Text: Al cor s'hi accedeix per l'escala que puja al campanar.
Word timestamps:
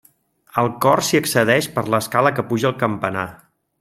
Al 0.61 0.69
cor 0.85 1.01
s'hi 1.09 1.19
accedeix 1.19 1.67
per 1.75 1.83
l'escala 1.95 2.33
que 2.39 2.47
puja 2.55 2.69
al 2.71 2.77
campanar. 2.85 3.27